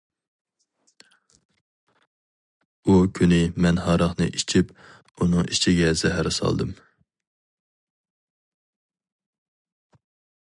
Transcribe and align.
-ئۇ 2.87 2.95
كۈنى 3.19 3.39
مەن 3.65 3.77
ھاراقنى 3.87 4.27
ئېچىپ، 4.39 4.73
ئۇنىڭ 5.17 5.51
ئىچىگە 5.57 5.93
زەھەر 6.03 6.31
سالدىم. 6.41 6.73